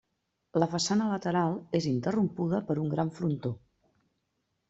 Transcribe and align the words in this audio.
La 0.61 0.67
façana 0.69 1.09
lateral 1.09 1.59
és 1.81 1.87
interrompuda 1.91 2.63
per 2.71 2.77
un 2.87 2.89
gran 2.97 3.13
frontó. 3.21 3.51